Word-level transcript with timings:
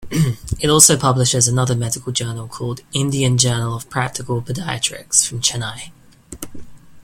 It 0.59 0.67
also 0.67 0.97
publishes 0.97 1.47
another 1.47 1.75
medical 1.75 2.11
journal 2.11 2.47
called 2.47 2.81
Indian 2.91 3.37
Journal 3.37 3.75
of 3.75 3.87
Practical 3.91 4.41
Pediatrics 4.41 5.27
from 5.27 5.41
Chennai. 5.41 5.91